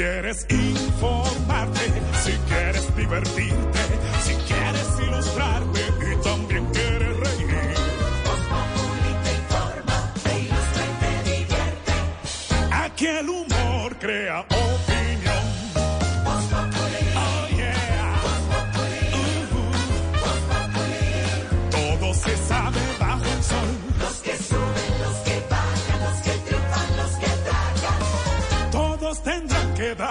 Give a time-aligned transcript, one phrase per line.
[0.00, 1.92] quieres informarte,
[2.24, 3.78] si quieres divertirte,
[4.24, 5.80] si quieres ilustrarte
[6.10, 7.74] y también quieres reír.
[8.24, 11.92] Voz Populi te informa, te ilustra y te divierte.
[12.72, 14.89] Aquí el humor crea opinión.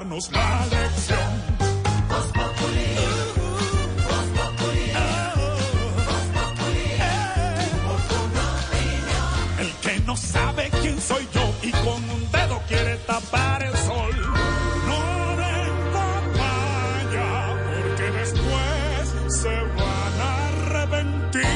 [0.00, 1.30] La lección.
[7.94, 9.60] Oportuna opinión.
[9.60, 14.16] El que no sabe quién soy yo y con un dedo quiere tapar el sol.
[14.88, 15.74] No den
[17.70, 21.46] porque después se van a arrepentir.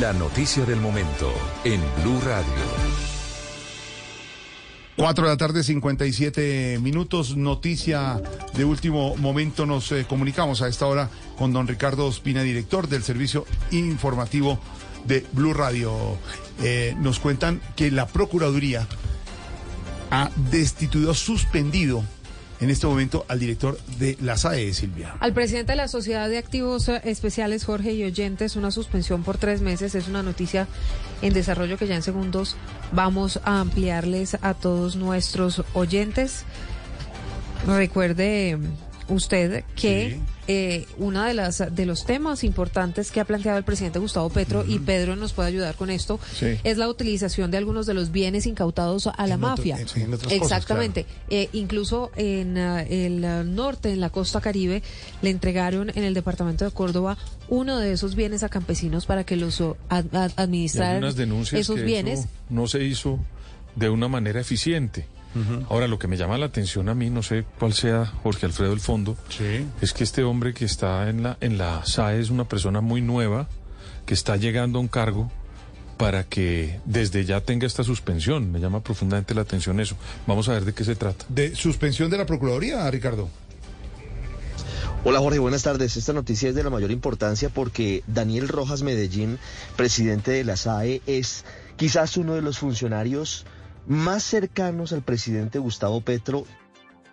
[0.00, 1.30] La noticia del momento
[1.64, 3.11] en Blue Radio.
[4.96, 7.36] 4 de la tarde, 57 minutos.
[7.36, 8.20] Noticia
[8.54, 9.64] de último momento.
[9.64, 14.58] Nos eh, comunicamos a esta hora con don Ricardo Ospina, director del servicio informativo
[15.06, 15.92] de Blue Radio.
[16.62, 18.86] Eh, nos cuentan que la Procuraduría
[20.10, 22.04] ha destituido, suspendido
[22.62, 25.16] en este momento al director de la SAE, Silvia.
[25.18, 29.36] Al presidente de la Sociedad de Activos eh, Especiales, Jorge y Oyentes, una suspensión por
[29.36, 29.96] tres meses.
[29.96, 30.68] Es una noticia
[31.22, 32.54] en desarrollo que ya en segundos
[32.92, 36.44] vamos a ampliarles a todos nuestros oyentes.
[37.66, 38.58] Recuerde
[39.08, 40.20] usted que Sí.
[40.48, 44.64] Eh, uno de las de los temas importantes que ha planteado el presidente Gustavo Petro
[44.66, 46.58] y Pedro nos puede ayudar con esto Sí.
[46.64, 49.76] es la utilización de algunos de los bienes incautados a la En otro- mafia.
[49.76, 51.06] en- en otras cosas, Exactamente.
[51.30, 54.82] Eh, incluso en ah, el ah, norte, en la costa caribe,
[55.22, 57.16] le entregaron en el departamento de Córdoba
[57.48, 60.04] uno de esos bienes a campesinos para que los hay
[60.36, 62.20] administraran unas denuncias esos que bienes.
[62.20, 63.18] eso no se hizo
[63.76, 65.06] de una manera eficiente.
[65.70, 68.72] Ahora, lo que me llama la atención a mí, no sé cuál sea Jorge Alfredo
[68.72, 69.64] el fondo, Sí.
[69.80, 73.00] es que este hombre que está en la, en la SAE es una persona muy
[73.00, 73.48] nueva,
[74.04, 75.30] que está llegando a un cargo
[75.96, 78.50] para que desde ya tenga esta suspensión.
[78.50, 79.96] Me llama profundamente la atención eso.
[80.26, 81.24] Vamos a ver de qué se trata.
[81.28, 83.28] De suspensión de la Procuraduría, Ricardo.
[85.04, 85.96] Hola Jorge, buenas tardes.
[85.96, 89.38] Esta noticia es de la mayor importancia porque Daniel Rojas Medellín,
[89.76, 91.44] presidente de la SAE, es
[91.76, 93.44] quizás uno de los funcionarios
[93.86, 96.44] más cercanos al presidente Gustavo Petro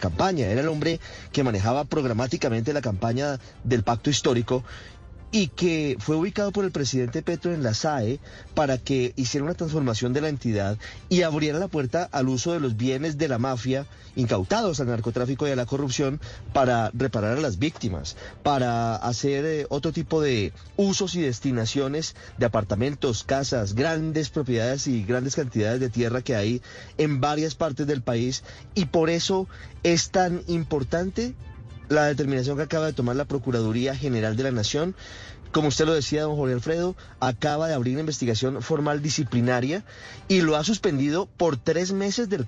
[0.00, 0.46] campaña.
[0.46, 0.98] Era el hombre
[1.32, 4.64] que manejaba programáticamente la campaña del pacto histórico
[5.32, 8.18] y que fue ubicado por el presidente Petro en la SAE
[8.54, 10.76] para que hiciera una transformación de la entidad
[11.08, 13.86] y abriera la puerta al uso de los bienes de la mafia
[14.16, 16.20] incautados al narcotráfico y a la corrupción
[16.52, 22.46] para reparar a las víctimas, para hacer eh, otro tipo de usos y destinaciones de
[22.46, 26.62] apartamentos, casas, grandes propiedades y grandes cantidades de tierra que hay
[26.98, 28.42] en varias partes del país.
[28.74, 29.48] Y por eso
[29.82, 31.34] es tan importante
[31.90, 34.94] la determinación que acaba de tomar la Procuraduría General de la Nación.
[35.50, 39.84] Como usted lo decía, don Jorge Alfredo, acaba de abrir una investigación formal disciplinaria
[40.28, 42.46] y lo ha suspendido por tres meses del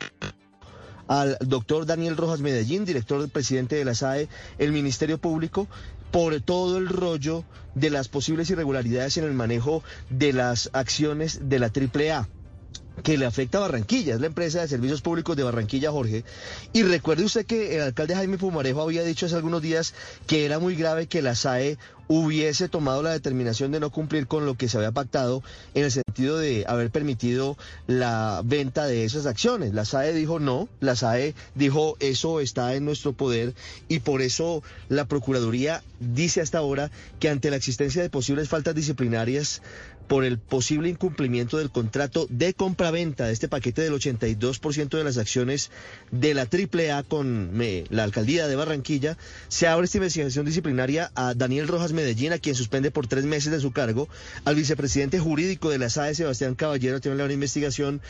[1.09, 5.67] al doctor Daniel Rojas Medellín, director del presidente de la SAE, el Ministerio Público,
[6.13, 7.45] por todo el rollo
[7.75, 12.29] de las posibles irregularidades en el manejo de las acciones de la AAA
[13.03, 16.25] que le afecta a Barranquilla, es la empresa de servicios públicos de Barranquilla, Jorge.
[16.73, 19.95] Y recuerde usted que el alcalde Jaime Pumarejo había dicho hace algunos días
[20.27, 21.79] que era muy grave que la SAE
[22.15, 25.43] hubiese tomado la determinación de no cumplir con lo que se había pactado
[25.73, 27.57] en el sentido de haber permitido
[27.87, 29.73] la venta de esas acciones.
[29.73, 33.55] La SAE dijo no, la SAE dijo eso está en nuestro poder
[33.89, 38.75] y por eso la Procuraduría dice hasta ahora que ante la existencia de posibles faltas
[38.75, 39.63] disciplinarias
[40.13, 45.17] por el posible incumplimiento del contrato de compraventa de este paquete del 82% de las
[45.17, 45.71] acciones
[46.11, 47.59] de la AAA con
[47.89, 49.17] la alcaldía de Barranquilla,
[49.49, 53.53] se abre esta investigación disciplinaria a Daniel Rojas Medellín, a quien suspende por tres meses
[53.53, 54.09] de su cargo,
[54.45, 58.01] al vicepresidente jurídico de la SAE, Sebastián Caballero, tiene la investigación,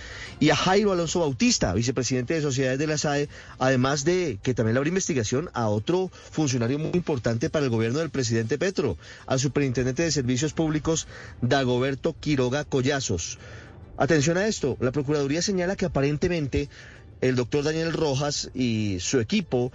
[0.40, 3.28] y a Jairo Alonso Bautista, vicepresidente de Sociedades de la SAE,
[3.58, 7.98] además de que también le abre investigación a otro funcionario muy importante para el gobierno
[7.98, 8.96] del presidente Petro,
[9.26, 11.06] al superintendente de Servicios Públicos,
[11.40, 13.38] Dagoberto Quiroga Collazos.
[13.98, 16.68] Atención a esto, la Procuraduría señala que aparentemente
[17.20, 19.70] el doctor Daniel Rojas y su equipo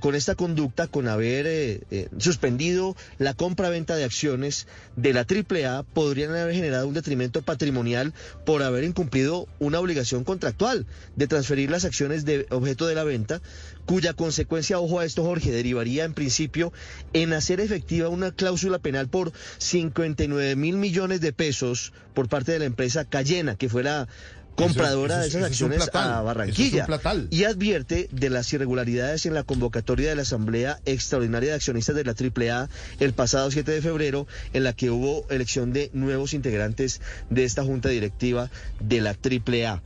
[0.00, 5.82] con esta conducta, con haber eh, eh, suspendido la compra-venta de acciones de la AAA,
[5.82, 8.14] podrían haber generado un detrimento patrimonial
[8.44, 10.86] por haber incumplido una obligación contractual
[11.16, 13.40] de transferir las acciones de objeto de la venta,
[13.84, 16.72] cuya consecuencia, ojo a esto Jorge, derivaría en principio
[17.12, 22.60] en hacer efectiva una cláusula penal por 59 mil millones de pesos por parte de
[22.60, 24.06] la empresa Cayena, que fuera
[24.54, 26.86] compradora eso de esas es acciones platal, a es Barranquilla
[27.30, 32.04] y advierte de las irregularidades en la convocatoria de la Asamblea Extraordinaria de Accionistas de
[32.04, 32.68] la AAA
[33.00, 37.00] el pasado 7 de febrero, en la que hubo elección de nuevos integrantes
[37.30, 38.50] de esta junta directiva
[38.80, 39.82] de la AAA.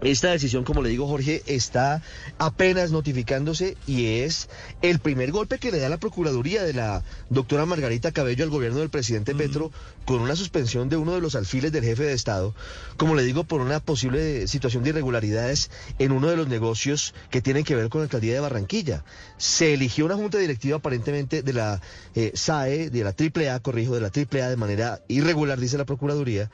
[0.00, 2.02] Esta decisión, como le digo Jorge, está
[2.38, 4.48] apenas notificándose y es
[4.80, 8.78] el primer golpe que le da la Procuraduría de la doctora Margarita Cabello al gobierno
[8.78, 9.72] del presidente Petro
[10.04, 12.54] con una suspensión de uno de los alfiles del jefe de Estado,
[12.96, 15.68] como le digo, por una posible situación de irregularidades
[15.98, 19.04] en uno de los negocios que tienen que ver con la alcaldía de Barranquilla.
[19.36, 21.80] Se eligió una junta directiva aparentemente de la
[22.14, 26.50] eh, SAE, de la AAA, corrijo, de la AAA de manera irregular, dice la Procuraduría,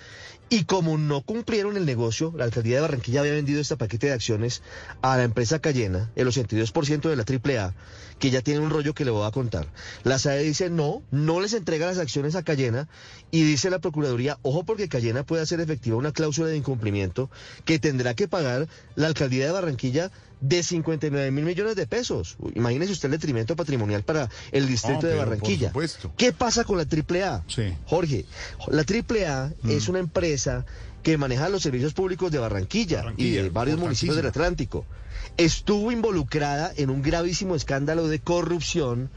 [0.51, 4.13] y como no cumplieron el negocio, la alcaldía de Barranquilla había vendido este paquete de
[4.13, 4.63] acciones
[5.03, 7.75] a la empresa Cayena, el 82% de la AAA,
[8.19, 9.67] que ya tiene un rollo que le voy a contar.
[10.05, 12.89] La SAE dice no, no les entrega las acciones a Cayena
[13.31, 17.31] y dice la Procuraduría, ojo porque Cayena puede hacer efectiva una cláusula de incumplimiento
[17.65, 20.11] que tendrá que pagar la alcaldía de Barranquilla
[20.45, 22.37] de 59 mil millones de pesos.
[22.55, 25.69] Imagínese usted el detrimento patrimonial para el distrito de por Barranquilla.
[25.69, 26.13] supuesto.
[26.19, 27.45] ¿Qué pasa con la AAA?
[27.49, 27.75] Sí.
[27.87, 28.27] Jorge,
[28.69, 30.67] la AAA es una empresa
[31.03, 34.85] que maneja los servicios públicos de Barranquilla, y Barranquilla, de varios municipios del Atlántico.
[35.39, 39.11] Estuvo involucrada en un gravísimo escándalo de corrupción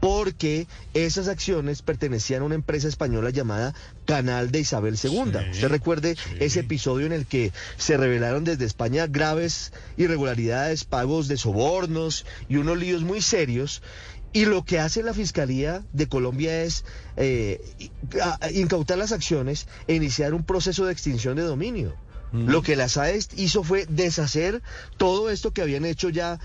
[0.00, 3.74] porque esas acciones pertenecían a una empresa española llamada
[4.06, 5.10] Canal de Isabel II.
[5.10, 6.36] Sí, Usted recuerde sí.
[6.40, 12.56] ese episodio en el que se revelaron desde España graves irregularidades, pagos de sobornos y
[12.56, 13.82] unos líos muy serios.
[14.32, 16.84] Y lo que hace la Fiscalía de Colombia es
[17.16, 17.60] eh,
[18.54, 21.96] incautar las acciones e iniciar un proceso de extinción de dominio.
[22.32, 24.62] Lo que la SAE hizo fue deshacer
[24.98, 26.38] todo esto que habían hecho ya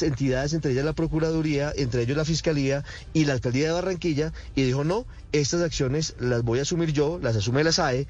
[0.00, 4.62] entidades, entre ellas la Procuraduría, entre ellos la Fiscalía y la Alcaldía de Barranquilla, y
[4.62, 8.06] dijo, no, estas acciones las voy a asumir yo, las asume la SAE,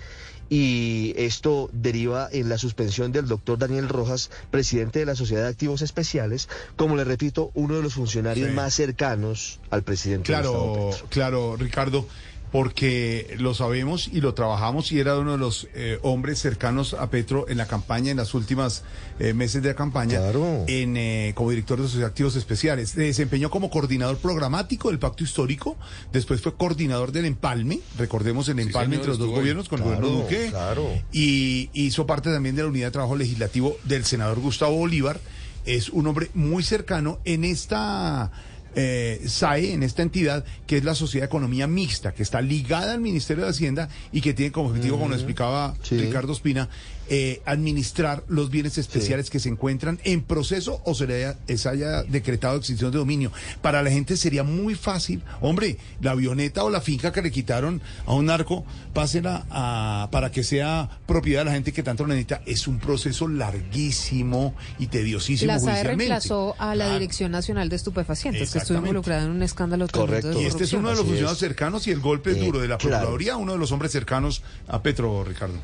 [0.48, 5.48] y esto deriva en la suspensión del doctor Daniel Rojas, presidente de la Sociedad de
[5.48, 8.54] Activos Especiales, como le repito, uno de los funcionarios Sí.
[8.54, 11.08] más cercanos al presidente Claro, Petro.
[11.08, 12.06] claro, Ricardo,
[12.52, 17.08] porque lo sabemos y lo trabajamos y era uno de los eh, hombres cercanos a
[17.10, 18.84] Petro en la campaña, en las últimas
[19.18, 20.64] eh, meses de la campaña, Claro.
[20.68, 22.90] en, eh, como director de de Activos Especiales.
[22.90, 25.76] Se desempeñó como coordinador programático del Pacto Histórico,
[26.12, 29.84] después fue coordinador del empalme, recordemos el empalme señor, entre los dos gobiernos con el
[29.86, 30.88] Claro, gobierno Duque, claro.
[31.10, 35.20] y hizo parte también de la unidad de trabajo legislativo del senador Gustavo Bolívar.
[35.64, 38.30] Es un hombre muy cercano en esta
[38.74, 42.92] eh, SAE, en esta entidad, que es la Sociedad de Economía Mixta, que está ligada
[42.94, 45.96] al Ministerio de Hacienda y que tiene como objetivo, como lo explicaba Sí.
[45.98, 46.68] Ricardo Espina,
[47.08, 51.68] eh, administrar los bienes especiales que se encuentran en proceso o se le haya, se
[51.68, 53.32] haya decretado extinción de dominio.
[53.60, 57.82] Para la gente sería muy fácil, hombre, la avioneta o la finca que le quitaron
[58.06, 58.64] a un narco,
[58.94, 62.40] pásela a, para que sea propiedad de la gente que tanto lo necesita.
[62.46, 66.04] Es un proceso larguísimo y tediosísimo La SAE judicialmente.
[66.04, 66.98] reemplazó a la Claro.
[67.00, 70.30] Dirección Nacional de Estupefacientes, que estuvo involucrada en un escándalo Correcto.
[70.30, 71.38] de Y este es uno de los Así funcionarios es.
[71.48, 72.96] cercanos y el golpe es Eh, duro de la claro.
[72.96, 75.54] Procuraduría, uno de los hombres cercanos a Petro, Ricardo.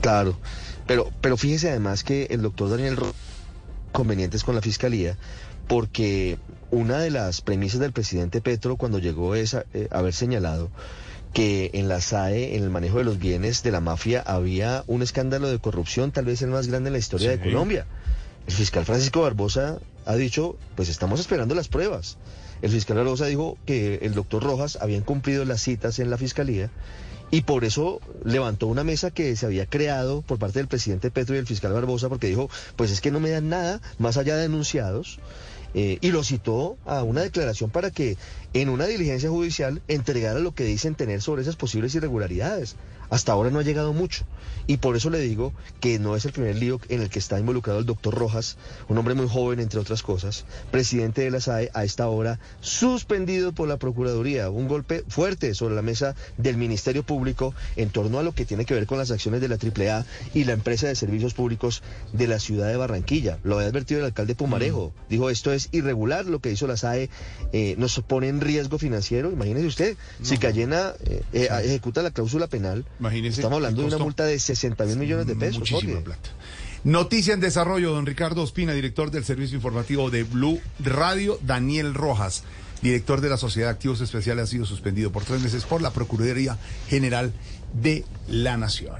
[0.00, 0.38] Claro,
[0.86, 3.12] pero, pero fíjese además que el doctor Daniel Ro
[3.92, 5.16] convenientes con la fiscalía,
[5.68, 6.38] porque
[6.70, 10.70] una de las premisas del presidente Petro cuando llegó es a- eh, haber señalado
[11.32, 15.02] que en la SAE, en el manejo de los bienes de la mafia, había un
[15.02, 17.38] escándalo de corrupción, tal vez el más grande en la historia de.
[17.40, 17.86] Colombia.
[18.46, 22.16] El fiscal Francisco Barbosa ha dicho, pues estamos esperando las pruebas.
[22.62, 26.70] El fiscal Barbosa dijo que el doctor Rojas había cumplido las citas en la fiscalía
[27.30, 31.34] y por eso levantó una mesa que se había creado por parte del presidente Petro
[31.34, 34.36] y el fiscal Barbosa porque dijo, pues es que no me dan nada más allá
[34.36, 35.18] de enunciados.
[35.74, 38.16] eh, y lo citó a una declaración para que
[38.54, 42.76] en una diligencia judicial entregara lo que dicen tener sobre esas posibles irregularidades.
[43.10, 44.24] Hasta ahora no ha llegado mucho.
[44.66, 47.38] Y por eso le digo que no es el primer lío en el que está
[47.38, 48.56] involucrado el doctor Rojas,
[48.88, 53.52] un hombre muy joven, entre otras cosas, presidente de la SAE, a esta hora suspendido
[53.52, 54.50] por la Procuraduría.
[54.50, 58.64] Un golpe fuerte sobre la mesa del Ministerio Público en torno a lo que tiene
[58.64, 61.82] que ver con las acciones de la AAA y la empresa de servicios públicos
[62.12, 63.38] de la ciudad de Barranquilla.
[63.44, 64.92] Lo había advertido el alcalde Pumarejo.
[65.08, 67.08] Dijo, esto es irregular lo que hizo la SAE,
[67.52, 69.30] eh, nos pone en riesgo financiero.
[69.30, 73.98] Imagínese usted, si Cayena eh, eh, ejecuta la cláusula penal, Imagínese estamos hablando de una
[73.98, 75.58] multa de 60 mil millones de pesos.
[75.58, 76.04] Muchísima Jorge.
[76.04, 76.30] plata.
[76.84, 82.44] Noticia en desarrollo, don Ricardo Ospina, director del servicio informativo de Blue Radio, Daniel Rojas,
[82.80, 85.90] director de la Sociedad de Activos Especiales, ha sido suspendido por tres meses por la
[85.90, 87.32] Procuraduría General
[87.72, 88.94] de la Nación.